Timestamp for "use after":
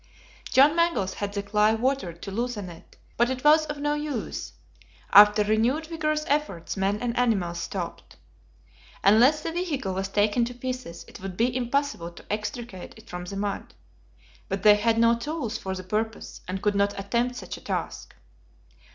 3.93-5.43